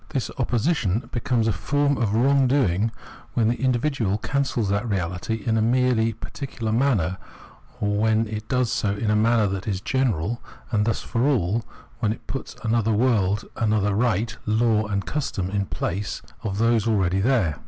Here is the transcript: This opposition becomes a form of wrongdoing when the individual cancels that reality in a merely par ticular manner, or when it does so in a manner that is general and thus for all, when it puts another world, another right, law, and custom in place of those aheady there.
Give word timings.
This 0.09 0.31
opposition 0.39 1.07
becomes 1.11 1.47
a 1.47 1.51
form 1.53 1.95
of 1.99 2.15
wrongdoing 2.15 2.89
when 3.35 3.49
the 3.49 3.61
individual 3.61 4.17
cancels 4.17 4.67
that 4.69 4.89
reality 4.89 5.43
in 5.45 5.59
a 5.59 5.61
merely 5.61 6.13
par 6.13 6.31
ticular 6.31 6.75
manner, 6.75 7.19
or 7.79 7.97
when 7.99 8.25
it 8.27 8.47
does 8.47 8.71
so 8.71 8.95
in 8.95 9.11
a 9.11 9.15
manner 9.15 9.45
that 9.45 9.67
is 9.67 9.79
general 9.79 10.41
and 10.71 10.85
thus 10.87 11.01
for 11.03 11.27
all, 11.27 11.63
when 11.99 12.11
it 12.11 12.25
puts 12.25 12.55
another 12.63 12.91
world, 12.93 13.45
another 13.57 13.93
right, 13.93 14.35
law, 14.47 14.87
and 14.87 15.05
custom 15.05 15.51
in 15.51 15.67
place 15.67 16.23
of 16.41 16.57
those 16.57 16.85
aheady 16.85 17.21
there. 17.21 17.59